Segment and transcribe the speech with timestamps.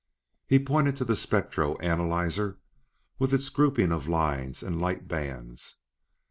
[0.47, 2.57] He pointed to the spectro analyzer
[3.19, 5.77] with its groupings of lines and light bands.